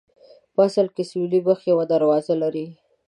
په 0.53 0.61
اصل 0.67 0.87
کې 0.95 1.03
سویلي 1.09 1.39
مخ 1.47 1.59
یوه 1.71 1.83
دروازه 1.93 2.33
لري. 2.43 2.67